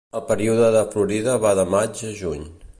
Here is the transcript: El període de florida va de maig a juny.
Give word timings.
El 0.19 0.21
període 0.29 0.69
de 0.75 0.81
florida 0.95 1.37
va 1.45 1.53
de 1.63 1.69
maig 1.77 2.05
a 2.11 2.15
juny. 2.25 2.45